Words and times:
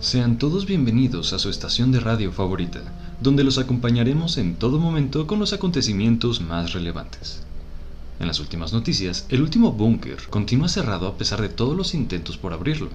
Sean 0.00 0.38
todos 0.38 0.64
bienvenidos 0.64 1.34
a 1.34 1.38
su 1.38 1.50
estación 1.50 1.92
de 1.92 2.00
radio 2.00 2.32
favorita, 2.32 2.80
donde 3.20 3.44
los 3.44 3.58
acompañaremos 3.58 4.38
en 4.38 4.54
todo 4.54 4.78
momento 4.78 5.26
con 5.26 5.38
los 5.38 5.52
acontecimientos 5.52 6.40
más 6.40 6.72
relevantes. 6.72 7.42
En 8.18 8.26
las 8.26 8.40
últimas 8.40 8.72
noticias, 8.72 9.26
el 9.28 9.42
último 9.42 9.72
búnker 9.72 10.16
continúa 10.30 10.68
cerrado 10.68 11.06
a 11.06 11.18
pesar 11.18 11.42
de 11.42 11.50
todos 11.50 11.76
los 11.76 11.92
intentos 11.92 12.38
por 12.38 12.54
abrirlo. 12.54 12.88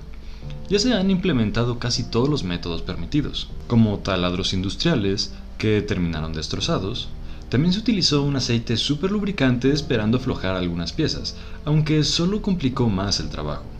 Ya 0.68 0.80
se 0.80 0.96
han 0.96 1.12
implementado 1.12 1.78
casi 1.78 2.06
todos 2.06 2.28
los 2.28 2.44
métodos 2.44 2.82
permitidos, 2.82 3.50
como 3.68 4.00
taladros 4.00 4.54
industriales, 4.54 5.32
que 5.60 5.84
terminaron 5.84 6.34
destrozados. 6.34 7.10
También 7.50 7.72
se 7.72 7.82
utilizó 7.82 8.24
un 8.24 8.36
aceite 8.36 8.78
super 8.78 9.12
lubricante 9.12 9.72
esperando 9.72 10.18
aflojar 10.18 10.56
algunas 10.56 10.92
piezas, 10.92 11.36
aunque 11.66 12.04
solo 12.04 12.42
complicó 12.42 12.90
más 12.90 13.20
el 13.20 13.30
trabajo. 13.30 13.76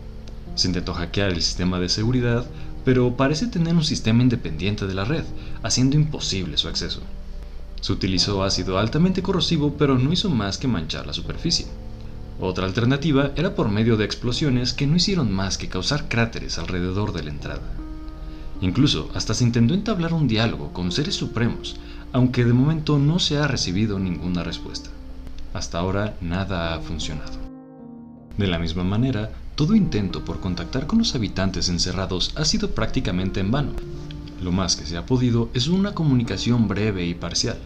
Se 0.56 0.68
intentó 0.68 0.94
hackear 0.94 1.32
el 1.32 1.42
sistema 1.42 1.78
de 1.78 1.90
seguridad, 1.90 2.46
pero 2.86 3.16
parece 3.16 3.48
tener 3.48 3.74
un 3.74 3.82
sistema 3.82 4.22
independiente 4.22 4.86
de 4.86 4.94
la 4.94 5.04
red, 5.04 5.24
haciendo 5.64 5.96
imposible 5.96 6.56
su 6.56 6.68
acceso. 6.68 7.00
Se 7.80 7.92
utilizó 7.92 8.44
ácido 8.44 8.78
altamente 8.78 9.22
corrosivo, 9.22 9.74
pero 9.76 9.98
no 9.98 10.12
hizo 10.12 10.30
más 10.30 10.56
que 10.56 10.68
manchar 10.68 11.04
la 11.04 11.12
superficie. 11.12 11.66
Otra 12.38 12.64
alternativa 12.64 13.32
era 13.34 13.56
por 13.56 13.70
medio 13.70 13.96
de 13.96 14.04
explosiones 14.04 14.72
que 14.72 14.86
no 14.86 14.94
hicieron 14.94 15.32
más 15.32 15.58
que 15.58 15.68
causar 15.68 16.08
cráteres 16.08 16.58
alrededor 16.60 17.12
de 17.12 17.24
la 17.24 17.30
entrada. 17.30 17.72
Incluso 18.60 19.10
hasta 19.14 19.34
se 19.34 19.42
intentó 19.42 19.74
entablar 19.74 20.14
un 20.14 20.28
diálogo 20.28 20.72
con 20.72 20.92
seres 20.92 21.16
supremos, 21.16 21.74
aunque 22.12 22.44
de 22.44 22.52
momento 22.52 23.00
no 23.00 23.18
se 23.18 23.36
ha 23.38 23.48
recibido 23.48 23.98
ninguna 23.98 24.44
respuesta. 24.44 24.90
Hasta 25.54 25.80
ahora 25.80 26.16
nada 26.20 26.76
ha 26.76 26.80
funcionado. 26.80 27.36
De 28.38 28.46
la 28.46 28.60
misma 28.60 28.84
manera, 28.84 29.32
todo 29.56 29.74
intento 29.74 30.22
por 30.22 30.38
contactar 30.38 30.86
con 30.86 30.98
los 30.98 31.14
habitantes 31.14 31.70
encerrados 31.70 32.30
ha 32.36 32.44
sido 32.44 32.72
prácticamente 32.72 33.40
en 33.40 33.50
vano. 33.50 33.72
Lo 34.42 34.52
más 34.52 34.76
que 34.76 34.84
se 34.84 34.98
ha 34.98 35.06
podido 35.06 35.48
es 35.54 35.68
una 35.68 35.94
comunicación 35.94 36.68
breve 36.68 37.06
y 37.06 37.14
parcial. 37.14 37.56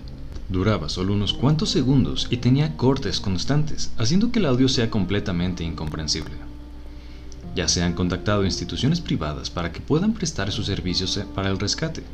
Duraba 0.49 0.89
solo 0.89 1.15
unos 1.15 1.33
cuantos 1.33 1.71
segundos 1.71 2.29
y 2.31 2.37
tenía 2.37 2.77
cortes 2.77 3.19
constantes, 3.19 3.91
haciendo 3.99 4.31
que 4.31 4.39
el 4.39 4.47
audio 4.47 4.69
sea 4.69 4.89
completamente 4.89 5.65
incomprensible. 5.65 6.37
Ya 7.57 7.67
se 7.67 7.83
han 7.83 7.95
contactado 7.95 8.45
instituciones 8.45 9.01
privadas 9.01 9.51
para 9.51 9.73
que 9.73 9.81
puedan 9.81 10.15
prestar 10.15 10.53
sus 10.53 10.67
servicios 10.67 11.21
para 11.35 11.51
el 11.51 11.59
rescate. 11.59 12.05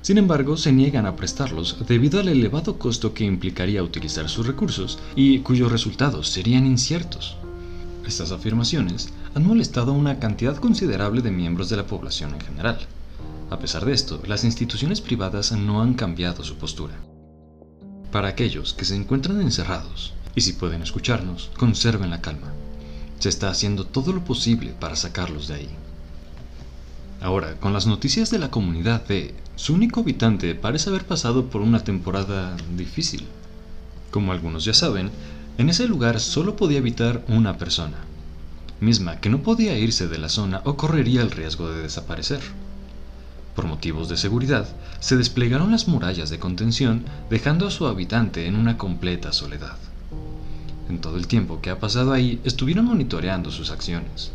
Sin 0.00 0.16
embargo, 0.16 0.56
se 0.56 0.72
niegan 0.72 1.04
a 1.04 1.16
prestarlos 1.16 1.76
debido 1.86 2.20
al 2.20 2.28
elevado 2.28 2.78
costo 2.78 3.12
que 3.12 3.24
implicaría 3.24 3.82
utilizar 3.82 4.30
sus 4.30 4.46
recursos 4.46 4.98
y 5.14 5.40
cuyos 5.40 5.70
resultados 5.70 6.30
serían 6.30 6.64
inciertos. 6.64 7.36
Estas 8.06 8.32
afirmaciones 8.32 9.10
han 9.34 9.46
molestado 9.46 9.92
a 9.92 9.94
una 9.94 10.18
cantidad 10.18 10.56
considerable 10.56 11.22
de 11.22 11.30
miembros 11.30 11.68
de 11.68 11.76
la 11.76 11.86
población 11.86 12.34
en 12.34 12.40
general. 12.40 12.78
A 13.50 13.58
pesar 13.58 13.84
de 13.84 13.92
esto, 13.92 14.22
las 14.26 14.44
instituciones 14.44 15.00
privadas 15.00 15.52
no 15.52 15.82
han 15.82 15.94
cambiado 15.94 16.44
su 16.44 16.56
postura. 16.56 16.94
Para 18.12 18.28
aquellos 18.28 18.74
que 18.74 18.84
se 18.84 18.96
encuentran 18.96 19.40
encerrados, 19.40 20.14
y 20.34 20.40
si 20.40 20.52
pueden 20.54 20.82
escucharnos, 20.82 21.50
conserven 21.56 22.10
la 22.10 22.20
calma. 22.20 22.52
Se 23.18 23.28
está 23.28 23.50
haciendo 23.50 23.84
todo 23.84 24.12
lo 24.12 24.24
posible 24.24 24.72
para 24.78 24.96
sacarlos 24.96 25.48
de 25.48 25.54
ahí. 25.54 25.68
Ahora, 27.20 27.56
con 27.60 27.72
las 27.72 27.86
noticias 27.86 28.30
de 28.30 28.38
la 28.38 28.50
comunidad 28.50 29.06
de 29.06 29.34
su 29.56 29.74
único 29.74 30.00
habitante 30.00 30.54
parece 30.54 30.88
haber 30.88 31.04
pasado 31.04 31.50
por 31.50 31.60
una 31.60 31.84
temporada 31.84 32.56
difícil. 32.76 33.26
Como 34.10 34.32
algunos 34.32 34.64
ya 34.64 34.72
saben, 34.72 35.10
en 35.60 35.68
ese 35.68 35.86
lugar 35.86 36.20
solo 36.20 36.56
podía 36.56 36.78
habitar 36.78 37.22
una 37.28 37.58
persona, 37.58 37.98
misma 38.80 39.20
que 39.20 39.28
no 39.28 39.42
podía 39.42 39.76
irse 39.76 40.08
de 40.08 40.16
la 40.16 40.30
zona 40.30 40.62
o 40.64 40.78
correría 40.78 41.20
el 41.20 41.30
riesgo 41.30 41.70
de 41.70 41.82
desaparecer. 41.82 42.40
Por 43.54 43.66
motivos 43.66 44.08
de 44.08 44.16
seguridad, 44.16 44.66
se 45.00 45.18
desplegaron 45.18 45.70
las 45.70 45.86
murallas 45.86 46.30
de 46.30 46.38
contención, 46.38 47.04
dejando 47.28 47.66
a 47.66 47.70
su 47.70 47.86
habitante 47.86 48.46
en 48.46 48.56
una 48.56 48.78
completa 48.78 49.34
soledad. 49.34 49.76
En 50.88 50.98
todo 50.98 51.18
el 51.18 51.26
tiempo 51.26 51.60
que 51.60 51.68
ha 51.68 51.78
pasado 51.78 52.14
ahí, 52.14 52.40
estuvieron 52.42 52.86
monitoreando 52.86 53.50
sus 53.50 53.70
acciones. 53.70 54.32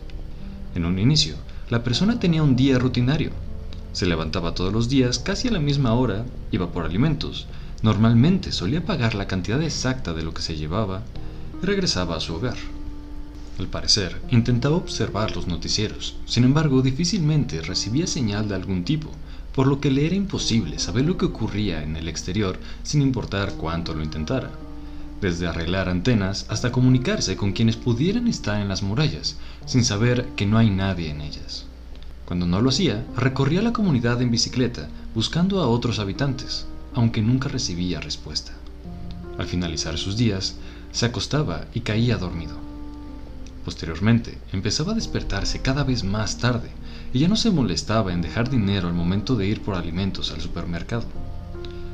En 0.76 0.86
un 0.86 1.00
inicio, 1.00 1.38
la 1.72 1.84
persona 1.84 2.20
tenía 2.20 2.44
un 2.44 2.56
día 2.56 2.78
rutinario. 2.78 3.32
Se 3.94 4.06
levantaba 4.06 4.54
todos 4.54 4.72
los 4.72 4.90
días 4.90 5.18
casi 5.18 5.48
a 5.48 5.54
la 5.54 5.60
misma 5.60 5.96
hora, 5.96 6.24
iba 6.52 6.72
por 6.72 6.86
alimentos, 6.86 7.48
normalmente 7.86 8.52
solía 8.52 8.84
pagar 8.84 9.14
la 9.14 9.28
cantidad 9.28 9.62
exacta 9.62 10.12
de 10.14 10.24
lo 10.24 10.34
que 10.34 10.42
se 10.42 10.58
llevaba 10.58 11.04
y 11.62 11.66
regresaba 11.68 12.16
a 12.16 12.20
su 12.20 12.34
hogar. 12.34 12.58
Al 13.60 13.68
parecer, 13.68 14.20
intentaba 14.32 14.76
observar 14.76 15.36
los 15.36 15.46
noticieros, 15.46 16.18
sin 16.26 16.46
embargo 16.46 16.82
difícilmente 16.82 17.62
recibía 17.62 18.08
señal 18.08 18.50
de 18.50 18.56
algún 18.56 18.86
tipo, 18.86 19.12
por 19.54 19.68
lo 19.68 19.82
que 19.82 19.92
le 19.92 20.08
era 20.08 20.16
imposible 20.16 20.80
saber 20.80 21.06
lo 21.06 21.16
que 21.16 21.26
ocurría 21.26 21.84
en 21.84 21.96
el 21.96 22.08
exterior 22.08 22.58
sin 22.82 23.04
importar 23.04 23.54
cuánto 23.54 23.94
lo 23.94 24.02
intentara. 24.02 24.50
Desde 25.22 25.46
arreglar 25.46 25.88
antenas 25.88 26.48
hasta 26.50 26.72
comunicarse 26.72 27.38
con 27.38 27.52
quienes 27.52 27.76
pudieran 27.76 28.28
estar 28.28 28.60
en 28.60 28.68
las 28.68 28.82
murallas, 28.82 29.38
sin 29.68 29.86
saber 29.86 30.26
que 30.36 30.48
no 30.48 30.58
hay 30.58 30.72
nadie 30.72 31.12
en 31.12 31.22
ellas. 31.22 31.68
Cuando 32.26 32.48
no 32.48 32.62
lo 32.62 32.70
hacía, 32.70 33.06
recorría 33.16 33.62
la 33.62 33.74
comunidad 33.74 34.20
en 34.24 34.32
bicicleta, 34.32 34.90
buscando 35.14 35.62
a 35.62 35.68
otros 35.68 36.00
habitantes, 36.00 36.66
aunque 36.96 37.22
nunca 37.22 37.50
recibía 37.50 38.00
respuesta. 38.00 38.54
Al 39.38 39.46
finalizar 39.46 39.98
sus 39.98 40.18
días, 40.18 40.56
se 40.92 41.06
acostaba 41.06 41.66
y 41.74 41.82
caía 41.82 42.18
dormido. 42.18 42.56
Posteriormente, 43.66 44.38
empezaba 44.54 44.94
a 44.94 44.96
despertarse 44.96 45.62
cada 45.62 45.84
vez 45.84 46.04
más 46.04 46.38
tarde 46.38 46.70
y 47.14 47.20
ya 47.20 47.28
no 47.28 47.36
se 47.36 47.52
molestaba 47.52 48.14
en 48.14 48.22
dejar 48.22 48.50
dinero 48.50 48.88
al 48.88 48.94
momento 48.94 49.36
de 49.36 49.48
ir 49.48 49.62
por 49.62 49.76
alimentos 49.76 50.32
al 50.32 50.40
supermercado. 50.40 51.06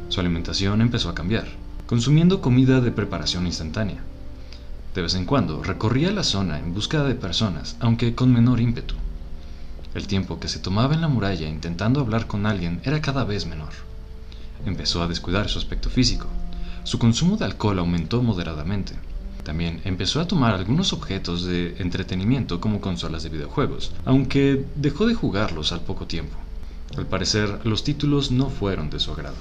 Su 0.10 0.20
alimentación 0.20 0.82
empezó 0.82 1.10
a 1.10 1.16
cambiar, 1.16 1.48
consumiendo 1.88 2.42
comida 2.42 2.82
de 2.82 2.92
preparación 2.92 3.48
instantánea. 3.48 4.04
De 4.94 5.02
vez 5.02 5.16
en 5.16 5.26
cuando 5.26 5.64
recorría 5.64 6.12
la 6.12 6.24
zona 6.24 6.60
en 6.60 6.74
busca 6.74 7.04
de 7.04 7.16
personas, 7.16 7.78
aunque 7.80 8.14
con 8.14 8.34
menor 8.34 8.60
ímpetu. 8.60 8.96
El 9.96 10.08
tiempo 10.08 10.40
que 10.40 10.50
se 10.50 10.60
tomaba 10.60 10.94
en 10.94 11.02
la 11.02 11.08
muralla 11.08 11.48
intentando 11.48 12.02
hablar 12.02 12.28
con 12.28 12.46
alguien 12.46 12.82
era 12.84 13.02
cada 13.02 13.24
vez 13.24 13.46
menor. 13.46 13.91
Empezó 14.66 15.02
a 15.02 15.08
descuidar 15.08 15.50
su 15.50 15.60
aspecto 15.60 15.90
físico. 15.90 16.28
Su 16.84 17.00
consumo 17.00 17.38
de 17.38 17.46
alcohol 17.46 17.80
aumentó 17.80 18.22
moderadamente 18.22 18.96
también 19.44 19.82
empezó 19.86 20.22
a 20.22 20.28
tomar 20.28 20.54
algunos 20.54 20.94
objetos 20.94 21.44
de 21.46 21.76
entretenimiento 21.80 22.62
como 22.62 22.82
consolas 22.82 23.24
de 23.24 23.30
videojuegos, 23.30 23.92
aunque 24.06 24.66
dejó 24.76 25.08
de 25.08 25.16
jugarlos 25.16 25.72
al 25.72 25.82
poco 25.82 26.06
tiempo. 26.06 26.38
Al 26.98 27.08
parecer, 27.08 27.60
los 27.64 27.84
títulos 27.84 28.32
no 28.32 28.50
fueron 28.50 28.90
de 28.90 29.00
su 29.00 29.12
agrado. 29.12 29.38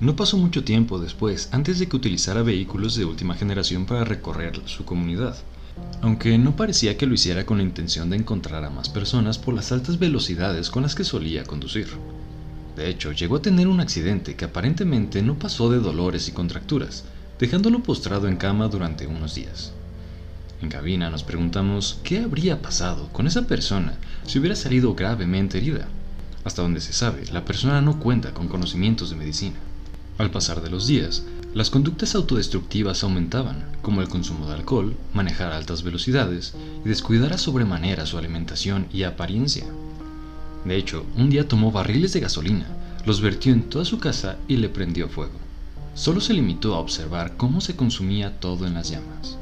No 0.00 0.16
pasó 0.16 0.36
mucho 0.36 0.64
tiempo 0.64 0.98
después 0.98 1.48
antes 1.52 1.78
de 1.78 1.88
que 1.88 1.96
utilizara 1.96 2.42
vehículos 2.42 2.94
de 2.94 3.04
última 3.04 3.34
generación 3.34 3.86
para 3.86 4.04
recorrer 4.04 4.60
su 4.66 4.84
comunidad, 4.84 5.36
aunque 6.00 6.36
no 6.38 6.56
parecía 6.56 6.96
que 6.96 7.06
lo 7.06 7.14
hiciera 7.14 7.44
con 7.46 7.58
la 7.58 7.64
intención 7.64 8.10
de 8.10 8.16
encontrar 8.16 8.64
a 8.64 8.70
más 8.70 8.88
personas 8.88 9.38
por 9.38 9.54
las 9.54 9.72
altas 9.72 9.98
velocidades 9.98 10.70
con 10.70 10.82
las 10.82 10.94
que 10.94 11.04
solía 11.04 11.44
conducir. 11.44 11.88
De 12.76 12.88
hecho, 12.88 13.12
llegó 13.12 13.36
a 13.36 13.42
tener 13.42 13.68
un 13.68 13.80
accidente 13.80 14.34
que 14.34 14.46
aparentemente 14.46 15.22
no 15.22 15.38
pasó 15.38 15.70
de 15.70 15.78
dolores 15.78 16.28
y 16.28 16.32
contracturas, 16.32 17.04
dejándolo 17.38 17.82
postrado 17.82 18.28
en 18.28 18.36
cama 18.36 18.68
durante 18.68 19.06
unos 19.06 19.34
días. 19.34 19.72
En 20.60 20.68
cabina 20.68 21.10
nos 21.10 21.24
preguntamos 21.24 21.98
qué 22.02 22.20
habría 22.20 22.62
pasado 22.62 23.08
con 23.12 23.26
esa 23.26 23.46
persona 23.46 23.94
si 24.26 24.38
hubiera 24.38 24.56
salido 24.56 24.94
gravemente 24.94 25.58
herida. 25.58 25.88
Hasta 26.44 26.62
donde 26.62 26.80
se 26.80 26.92
sabe, 26.92 27.24
la 27.32 27.44
persona 27.44 27.80
no 27.80 28.00
cuenta 28.00 28.32
con 28.32 28.48
conocimientos 28.48 29.10
de 29.10 29.16
medicina. 29.16 29.56
Al 30.18 30.30
pasar 30.30 30.62
de 30.62 30.70
los 30.70 30.86
días, 30.86 31.24
las 31.54 31.70
conductas 31.70 32.14
autodestructivas 32.14 33.04
aumentaban, 33.04 33.64
como 33.82 34.00
el 34.00 34.08
consumo 34.08 34.46
de 34.46 34.54
alcohol, 34.54 34.96
manejar 35.12 35.52
a 35.52 35.56
altas 35.56 35.82
velocidades 35.82 36.54
y 36.84 36.88
descuidar 36.88 37.32
a 37.32 37.38
sobremanera 37.38 38.06
su 38.06 38.18
alimentación 38.18 38.86
y 38.92 39.04
apariencia. 39.04 39.64
De 40.64 40.76
hecho, 40.76 41.04
un 41.16 41.30
día 41.30 41.46
tomó 41.46 41.70
barriles 41.72 42.12
de 42.12 42.20
gasolina, 42.20 42.66
los 43.04 43.20
vertió 43.20 43.52
en 43.52 43.64
toda 43.64 43.84
su 43.84 43.98
casa 43.98 44.36
y 44.48 44.56
le 44.56 44.68
prendió 44.68 45.08
fuego. 45.08 45.38
Solo 45.94 46.20
se 46.20 46.34
limitó 46.34 46.74
a 46.74 46.78
observar 46.78 47.36
cómo 47.36 47.60
se 47.60 47.76
consumía 47.76 48.40
todo 48.40 48.66
en 48.66 48.74
las 48.74 48.90
llamas. 48.90 49.36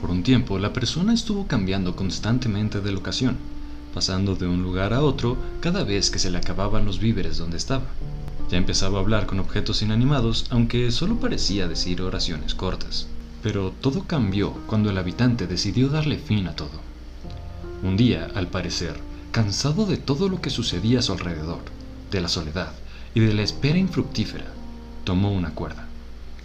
Por 0.00 0.10
un 0.10 0.22
tiempo, 0.22 0.58
la 0.58 0.72
persona 0.72 1.14
estuvo 1.14 1.46
cambiando 1.46 1.96
constantemente 1.96 2.80
de 2.80 2.92
locación, 2.92 3.36
pasando 3.94 4.36
de 4.36 4.46
un 4.46 4.62
lugar 4.62 4.92
a 4.92 5.02
otro 5.02 5.36
cada 5.60 5.84
vez 5.84 6.10
que 6.10 6.18
se 6.18 6.30
le 6.30 6.38
acababan 6.38 6.84
los 6.84 6.98
víveres 6.98 7.38
donde 7.38 7.56
estaba. 7.56 7.86
Ya 8.50 8.58
empezaba 8.58 8.98
a 8.98 9.02
hablar 9.02 9.26
con 9.26 9.40
objetos 9.40 9.82
inanimados, 9.82 10.46
aunque 10.50 10.90
solo 10.90 11.16
parecía 11.16 11.68
decir 11.68 12.02
oraciones 12.02 12.54
cortas. 12.54 13.06
Pero 13.42 13.72
todo 13.80 14.04
cambió 14.04 14.52
cuando 14.66 14.90
el 14.90 14.98
habitante 14.98 15.46
decidió 15.46 15.88
darle 15.88 16.18
fin 16.18 16.46
a 16.46 16.56
todo. 16.56 16.80
Un 17.82 17.96
día, 17.96 18.28
al 18.34 18.48
parecer, 18.48 19.00
cansado 19.38 19.86
de 19.86 19.98
todo 19.98 20.28
lo 20.28 20.40
que 20.40 20.50
sucedía 20.50 20.98
a 20.98 21.02
su 21.02 21.12
alrededor, 21.12 21.60
de 22.10 22.20
la 22.20 22.26
soledad 22.26 22.72
y 23.14 23.20
de 23.20 23.32
la 23.34 23.42
espera 23.42 23.78
infructífera, 23.78 24.46
tomó 25.04 25.30
una 25.30 25.54
cuerda. 25.54 25.86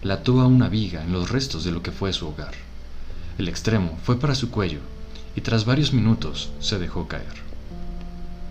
La 0.04 0.14
ató 0.14 0.40
a 0.42 0.46
una 0.46 0.70
viga 0.70 1.02
en 1.02 1.12
los 1.12 1.32
restos 1.32 1.64
de 1.64 1.72
lo 1.72 1.82
que 1.82 1.92
fue 1.92 2.14
su 2.14 2.28
hogar. 2.28 2.54
El 3.40 3.48
extremo 3.48 3.98
fue 4.04 4.20
para 4.20 4.36
su 4.36 4.52
cuello 4.52 4.78
y 5.36 5.42
tras 5.42 5.66
varios 5.66 5.92
minutos 5.92 6.52
se 6.60 6.78
dejó 6.78 7.08
caer. 7.08 7.34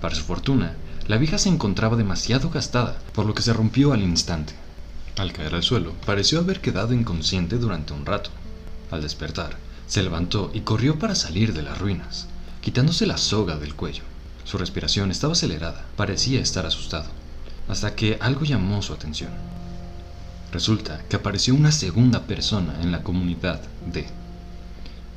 Para 0.00 0.16
su 0.16 0.24
fortuna, 0.24 0.74
la 1.06 1.18
vieja 1.18 1.38
se 1.38 1.48
encontraba 1.48 1.96
demasiado 1.96 2.50
gastada, 2.50 2.98
por 3.14 3.26
lo 3.26 3.34
que 3.34 3.42
se 3.42 3.52
rompió 3.52 3.92
al 3.92 4.02
instante. 4.02 4.54
Al 5.18 5.32
caer 5.32 5.54
al 5.54 5.62
suelo, 5.62 5.92
pareció 6.04 6.40
haber 6.40 6.60
quedado 6.60 6.94
inconsciente 6.94 7.58
durante 7.58 7.92
un 7.92 8.04
rato. 8.04 8.30
Al 8.90 9.02
despertar, 9.02 9.56
se 9.86 10.02
levantó 10.02 10.50
y 10.52 10.62
corrió 10.62 10.98
para 10.98 11.14
salir 11.14 11.52
de 11.52 11.62
las 11.62 11.78
ruinas, 11.78 12.26
quitándose 12.60 13.06
la 13.06 13.18
soga 13.18 13.56
del 13.56 13.76
cuello. 13.76 14.02
Su 14.44 14.58
respiración 14.58 15.10
estaba 15.10 15.34
acelerada, 15.34 15.84
parecía 15.96 16.40
estar 16.40 16.66
asustado, 16.66 17.08
hasta 17.68 17.94
que 17.94 18.18
algo 18.20 18.44
llamó 18.44 18.82
su 18.82 18.92
atención. 18.92 19.30
Resulta 20.52 21.02
que 21.08 21.16
apareció 21.16 21.54
una 21.54 21.72
segunda 21.72 22.22
persona 22.26 22.80
en 22.82 22.92
la 22.92 23.02
comunidad 23.02 23.60
D. 23.86 24.06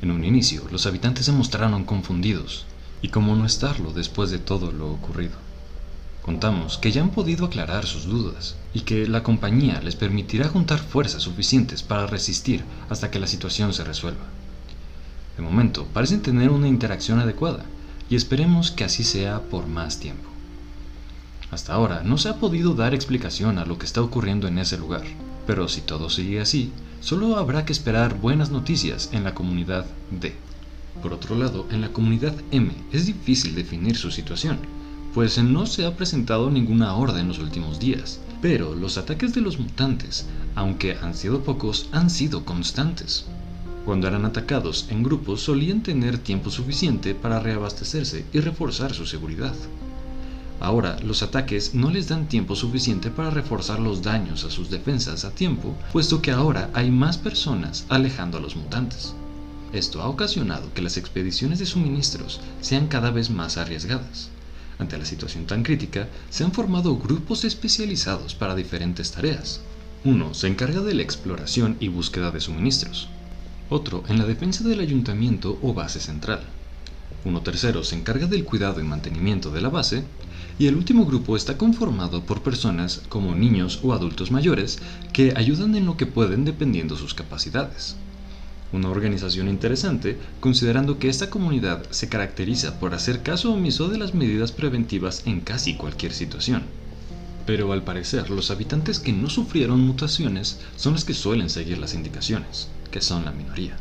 En 0.01 0.11
un 0.11 0.23
inicio, 0.23 0.63
los 0.71 0.85
habitantes 0.85 1.25
se 1.25 1.31
mostraron 1.31 1.83
confundidos, 1.83 2.65
y 3.01 3.09
cómo 3.09 3.35
no 3.35 3.45
estarlo 3.45 3.91
después 3.91 4.31
de 4.31 4.39
todo 4.39 4.71
lo 4.71 4.91
ocurrido. 4.91 5.35
Contamos 6.23 6.79
que 6.79 6.91
ya 6.91 7.01
han 7.01 7.11
podido 7.11 7.45
aclarar 7.45 7.85
sus 7.85 8.05
dudas 8.05 8.55
y 8.73 8.81
que 8.81 9.07
la 9.07 9.21
compañía 9.21 9.79
les 9.81 9.95
permitirá 9.95 10.47
juntar 10.47 10.79
fuerzas 10.79 11.21
suficientes 11.21 11.83
para 11.83 12.07
resistir 12.07 12.63
hasta 12.89 13.11
que 13.11 13.19
la 13.19 13.27
situación 13.27 13.73
se 13.73 13.83
resuelva. 13.83 14.23
De 15.37 15.43
momento, 15.43 15.85
parecen 15.93 16.23
tener 16.23 16.49
una 16.49 16.67
interacción 16.67 17.19
adecuada 17.19 17.63
y 18.09 18.15
esperemos 18.15 18.71
que 18.71 18.83
así 18.83 19.03
sea 19.03 19.41
por 19.41 19.67
más 19.67 19.99
tiempo. 19.99 20.29
Hasta 21.51 21.73
ahora 21.73 22.03
no 22.03 22.17
se 22.17 22.29
ha 22.29 22.39
podido 22.39 22.73
dar 22.73 22.93
explicación 22.93 23.57
a 23.57 23.65
lo 23.65 23.77
que 23.77 23.85
está 23.85 24.01
ocurriendo 24.01 24.47
en 24.47 24.57
ese 24.57 24.77
lugar, 24.77 25.03
pero 25.47 25.67
si 25.67 25.81
todo 25.81 26.09
sigue 26.09 26.41
así, 26.41 26.71
solo 27.01 27.37
habrá 27.37 27.65
que 27.65 27.73
esperar 27.73 28.19
buenas 28.19 28.49
noticias 28.49 29.09
en 29.11 29.23
la 29.23 29.35
comunidad 29.35 29.85
D. 30.11 30.35
Por 31.01 31.13
otro 31.13 31.35
lado, 31.35 31.67
en 31.71 31.81
la 31.81 31.93
comunidad 31.93 32.35
M 32.51 32.71
es 32.91 33.05
difícil 33.05 33.53
definir 33.53 33.95
su 33.95 34.11
situación, 34.11 34.59
pues 35.13 35.37
no 35.37 35.65
se 35.65 35.85
ha 35.85 35.95
presentado 35.95 36.49
ninguna 36.49 36.95
horda 36.95 37.21
en 37.21 37.27
los 37.27 37.39
últimos 37.39 37.79
días, 37.79 38.19
pero 38.41 38.75
los 38.75 38.97
ataques 38.97 39.33
de 39.33 39.41
los 39.41 39.59
mutantes, 39.59 40.25
aunque 40.55 40.97
han 41.01 41.13
sido 41.13 41.43
pocos, 41.43 41.87
han 41.91 42.09
sido 42.09 42.43
constantes. 42.43 43.25
Cuando 43.85 44.07
eran 44.07 44.25
atacados 44.25 44.87
en 44.89 45.03
grupos 45.03 45.41
solían 45.41 45.83
tener 45.83 46.17
tiempo 46.17 46.49
suficiente 46.49 47.13
para 47.13 47.39
reabastecerse 47.39 48.25
y 48.33 48.39
reforzar 48.39 48.93
su 48.95 49.05
seguridad. 49.05 49.53
Ahora, 50.59 50.97
los 51.01 51.21
ataques 51.21 51.75
no 51.75 51.91
les 51.91 52.07
dan 52.07 52.27
tiempo 52.27 52.55
suficiente 52.55 53.11
para 53.11 53.29
reforzar 53.29 53.79
los 53.79 54.01
daños 54.01 54.43
a 54.43 54.49
sus 54.49 54.71
defensas 54.71 55.23
a 55.23 55.31
tiempo, 55.31 55.75
puesto 55.93 56.21
que 56.21 56.31
ahora 56.31 56.71
hay 56.73 56.89
más 56.89 57.19
personas 57.19 57.85
alejando 57.89 58.39
a 58.39 58.41
los 58.41 58.55
mutantes. 58.55 59.13
Esto 59.71 60.01
ha 60.01 60.07
ocasionado 60.07 60.73
que 60.73 60.81
las 60.81 60.97
expediciones 60.97 61.59
de 61.59 61.67
suministros 61.67 62.39
sean 62.61 62.87
cada 62.87 63.11
vez 63.11 63.29
más 63.29 63.57
arriesgadas. 63.57 64.29
Ante 64.79 64.97
la 64.97 65.05
situación 65.05 65.45
tan 65.45 65.61
crítica, 65.61 66.07
se 66.31 66.43
han 66.43 66.53
formado 66.53 66.97
grupos 66.97 67.45
especializados 67.45 68.33
para 68.33 68.55
diferentes 68.55 69.11
tareas. 69.11 69.61
Uno 70.03 70.33
se 70.33 70.47
encarga 70.47 70.81
de 70.81 70.95
la 70.95 71.03
exploración 71.03 71.77
y 71.79 71.89
búsqueda 71.89 72.31
de 72.31 72.41
suministros. 72.41 73.09
Otro 73.69 74.03
en 74.07 74.19
la 74.19 74.25
defensa 74.25 74.63
del 74.63 74.79
ayuntamiento 74.79 75.57
o 75.63 75.73
base 75.73 75.99
central. 75.99 76.41
Uno 77.23 77.41
tercero 77.41 77.83
se 77.83 77.95
encarga 77.95 78.27
del 78.27 78.45
cuidado 78.45 78.79
y 78.79 78.83
mantenimiento 78.83 79.49
de 79.49 79.59
la 79.59 79.69
base. 79.69 80.03
Y 80.59 80.67
el 80.67 80.75
último 80.75 81.05
grupo 81.05 81.35
está 81.35 81.57
conformado 81.57 82.21
por 82.21 82.43
personas 82.43 83.01
como 83.09 83.33
niños 83.33 83.79
o 83.81 83.93
adultos 83.93 84.29
mayores 84.29 84.77
que 85.11 85.33
ayudan 85.35 85.73
en 85.75 85.87
lo 85.87 85.97
que 85.97 86.05
pueden 86.05 86.45
dependiendo 86.45 86.95
sus 86.95 87.15
capacidades. 87.15 87.95
Una 88.71 88.89
organización 88.89 89.49
interesante, 89.49 90.19
considerando 90.39 90.99
que 90.99 91.09
esta 91.09 91.31
comunidad 91.31 91.83
se 91.89 92.07
caracteriza 92.07 92.79
por 92.79 92.93
hacer 92.93 93.23
caso 93.23 93.51
omiso 93.51 93.87
de 93.89 93.97
las 93.97 94.13
medidas 94.13 94.51
preventivas 94.51 95.23
en 95.25 95.41
casi 95.41 95.73
cualquier 95.73 96.13
situación. 96.13 96.63
Pero 97.47 97.73
al 97.73 97.83
parecer 97.83 98.29
los 98.29 98.51
habitantes 98.51 98.99
que 98.99 99.13
no 99.13 99.29
sufrieron 99.29 99.81
mutaciones 99.81 100.59
son 100.75 100.93
los 100.93 101.03
que 101.03 101.13
suelen 101.15 101.49
seguir 101.49 101.79
las 101.79 101.93
indicaciones, 101.93 102.69
que 102.91 103.01
son 103.01 103.25
la 103.25 103.31
minoría. 103.31 103.77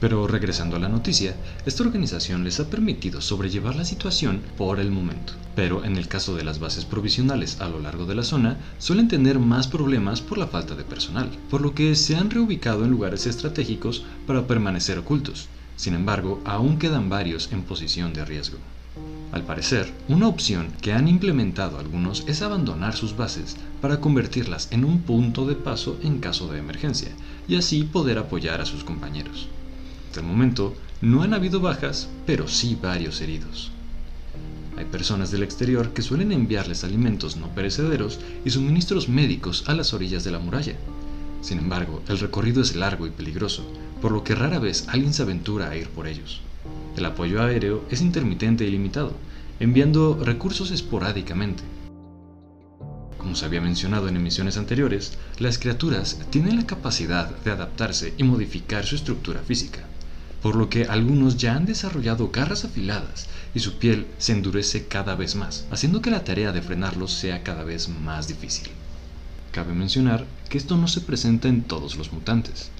Pero 0.00 0.26
regresando 0.26 0.76
a 0.76 0.78
la 0.78 0.88
noticia, 0.88 1.34
esta 1.64 1.82
organización 1.82 2.44
les 2.44 2.60
ha 2.60 2.68
permitido 2.68 3.20
sobrellevar 3.20 3.76
la 3.76 3.84
situación 3.84 4.42
por 4.56 4.78
el 4.78 4.90
momento. 4.90 5.32
Pero 5.54 5.84
en 5.84 5.96
el 5.96 6.08
caso 6.08 6.34
de 6.34 6.44
las 6.44 6.58
bases 6.58 6.84
provisionales 6.84 7.60
a 7.60 7.68
lo 7.68 7.80
largo 7.80 8.04
de 8.04 8.14
la 8.14 8.22
zona, 8.22 8.58
suelen 8.78 9.08
tener 9.08 9.38
más 9.38 9.68
problemas 9.68 10.20
por 10.20 10.36
la 10.36 10.48
falta 10.48 10.74
de 10.74 10.84
personal, 10.84 11.30
por 11.48 11.62
lo 11.62 11.74
que 11.74 11.94
se 11.94 12.16
han 12.16 12.30
reubicado 12.30 12.84
en 12.84 12.90
lugares 12.90 13.26
estratégicos 13.26 14.04
para 14.26 14.46
permanecer 14.46 14.98
ocultos. 14.98 15.48
Sin 15.76 15.94
embargo, 15.94 16.40
aún 16.44 16.78
quedan 16.78 17.08
varios 17.08 17.52
en 17.52 17.62
posición 17.62 18.12
de 18.12 18.24
riesgo. 18.24 18.58
Al 19.32 19.42
parecer, 19.42 19.92
una 20.08 20.28
opción 20.28 20.68
que 20.80 20.92
han 20.92 21.08
implementado 21.08 21.78
algunos 21.78 22.22
es 22.28 22.42
abandonar 22.42 22.94
sus 22.94 23.16
bases 23.16 23.56
para 23.80 24.00
convertirlas 24.00 24.68
en 24.70 24.84
un 24.84 25.00
punto 25.02 25.46
de 25.46 25.56
paso 25.56 25.98
en 26.02 26.20
caso 26.20 26.46
de 26.46 26.60
emergencia, 26.60 27.08
y 27.48 27.56
así 27.56 27.82
poder 27.82 28.18
apoyar 28.18 28.60
a 28.60 28.66
sus 28.66 28.84
compañeros. 28.84 29.48
Hasta 30.06 30.20
el 30.20 30.26
momento 30.26 30.76
no 31.00 31.22
han 31.22 31.34
habido 31.34 31.58
bajas, 31.58 32.08
pero 32.26 32.46
sí 32.46 32.78
varios 32.80 33.20
heridos. 33.20 33.72
Hay 34.76 34.84
personas 34.84 35.30
del 35.30 35.42
exterior 35.42 35.92
que 35.92 36.02
suelen 36.02 36.30
enviarles 36.30 36.84
alimentos 36.84 37.36
no 37.36 37.48
perecederos 37.48 38.20
y 38.44 38.50
suministros 38.50 39.08
médicos 39.08 39.64
a 39.66 39.74
las 39.74 39.92
orillas 39.94 40.24
de 40.24 40.30
la 40.30 40.38
muralla. 40.38 40.76
Sin 41.42 41.58
embargo, 41.58 42.02
el 42.08 42.18
recorrido 42.18 42.62
es 42.62 42.74
largo 42.74 43.06
y 43.06 43.10
peligroso, 43.10 43.64
por 44.04 44.12
lo 44.12 44.22
que 44.22 44.34
rara 44.34 44.58
vez 44.58 44.84
alguien 44.88 45.14
se 45.14 45.22
aventura 45.22 45.70
a 45.70 45.76
ir 45.78 45.88
por 45.88 46.06
ellos. 46.06 46.42
El 46.94 47.06
apoyo 47.06 47.40
aéreo 47.40 47.86
es 47.90 48.02
intermitente 48.02 48.66
y 48.66 48.70
limitado, 48.70 49.14
enviando 49.60 50.22
recursos 50.22 50.70
esporádicamente. 50.72 51.62
Como 53.16 53.34
se 53.34 53.46
había 53.46 53.62
mencionado 53.62 54.06
en 54.08 54.16
emisiones 54.16 54.58
anteriores, 54.58 55.16
las 55.38 55.58
criaturas 55.58 56.18
tienen 56.28 56.56
la 56.56 56.66
capacidad 56.66 57.34
de 57.34 57.52
adaptarse 57.52 58.12
y 58.18 58.24
modificar 58.24 58.84
su 58.84 58.96
estructura 58.96 59.40
física 59.40 59.80
por 60.42 60.54
lo 60.54 60.68
que 60.68 60.84
algunos 60.84 61.38
ya 61.38 61.56
han 61.56 61.64
desarrollado 61.64 62.28
garras 62.30 62.66
afiladas 62.66 63.28
y 63.54 63.60
su 63.60 63.78
piel 63.78 64.06
se 64.18 64.32
endurece 64.32 64.86
cada 64.86 65.14
vez 65.14 65.34
más, 65.34 65.64
haciendo 65.70 66.02
que 66.02 66.10
la 66.10 66.24
tarea 66.24 66.52
de 66.52 66.60
frenarlos 66.60 67.14
sea 67.14 67.42
cada 67.42 67.64
vez 67.64 67.88
más 67.88 68.28
difícil. 68.28 68.68
Cabe 69.52 69.72
mencionar 69.72 70.26
que 70.50 70.58
esto 70.58 70.76
no 70.76 70.88
se 70.88 71.00
presenta 71.00 71.48
en 71.48 71.62
todos 71.62 71.96
los 71.96 72.12
mutantes. 72.12 72.70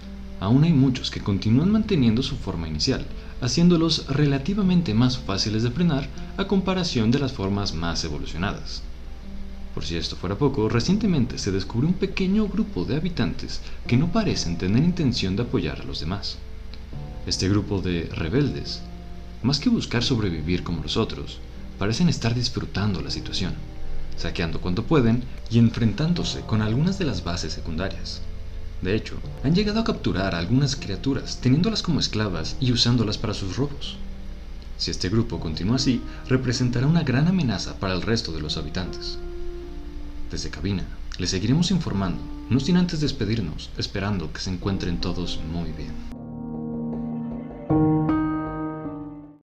Aún 0.45 0.65
hay 0.65 0.75
muchos 0.75 1.11
que 1.11 1.23
continúan 1.23 1.73
manteniendo 1.73 2.23
su 2.23 2.37
forma 2.37 2.69
inicial, 2.69 3.07
haciéndolos 3.41 4.09
relativamente 4.09 4.93
más 4.93 5.17
fáciles 5.17 5.63
de 5.63 5.71
frenar 5.71 6.07
a 6.37 6.47
comparación 6.47 7.11
de 7.11 7.19
las 7.19 7.33
formas 7.33 7.73
más 7.73 8.05
evolucionadas. 8.05 8.83
Por 9.75 9.87
si 9.87 9.97
esto 9.97 10.17
fuera 10.17 10.37
poco, 10.37 10.69
recientemente 10.69 11.39
se 11.39 11.51
descubrió 11.51 11.89
un 11.89 11.95
pequeño 11.95 12.47
grupo 12.47 12.85
de 12.85 12.95
habitantes 12.95 13.63
que 13.87 13.97
no 13.97 14.13
parecen 14.13 14.59
tener 14.59 14.85
intención 14.85 15.35
de 15.35 15.45
apoyar 15.45 15.81
a 15.81 15.85
los 15.85 16.01
demás. 16.01 16.37
Este 17.27 17.49
grupo 17.49 17.81
de 17.81 18.11
rebeldes, 18.13 18.83
más 19.43 19.59
que 19.59 19.71
buscar 19.71 20.05
sobrevivir 20.05 20.63
como 20.63 20.83
los 20.83 20.99
otros, 20.99 21.39
parecen 21.79 22.11
estar 22.11 22.35
disfrutando 22.35 23.01
la 23.01 23.11
situación, 23.11 23.55
saqueando 24.19 24.61
cuanto 24.61 24.85
pueden 24.85 25.25
y 25.51 25.59
enfrentándose 25.59 26.43
con 26.43 26.61
algunas 26.61 26.99
de 26.99 27.07
las 27.07 27.25
bases 27.25 27.55
secundarias. 27.55 28.21
De 28.83 28.95
hecho, 28.95 29.17
han 29.43 29.55
llegado 29.55 29.81
a 29.81 29.85
capturar 29.85 30.35
algunas 30.35 30.77
criaturas, 30.77 31.39
teniéndolas 31.41 31.83
como 31.83 32.01
esclavas 32.01 32.57
y 32.61 32.73
usándolas 32.73 33.19
para 33.19 33.35
sus 33.35 33.57
robos. 33.57 33.97
Si 34.77 34.91
este 34.91 35.09
grupo 35.09 35.41
continúa 35.41 35.77
así, 35.77 36.03
representará 36.29 36.87
una 36.87 37.03
gran 37.03 37.29
amenaza 37.29 37.79
para 37.79 37.95
el 37.95 38.03
resto 38.03 38.33
de 38.33 38.41
los 38.41 38.57
habitantes. 38.57 39.19
Desde 40.31 40.51
cabina, 40.51 40.85
les 41.19 41.31
seguiremos 41.31 41.71
informando, 41.71 42.21
no 42.51 42.61
sin 42.61 42.77
antes 42.77 43.01
despedirnos, 43.01 43.71
esperando 43.79 44.33
que 44.33 44.41
se 44.41 44.51
encuentren 44.51 45.01
todos 45.01 45.39
muy 45.51 45.71
bien. 45.73 46.14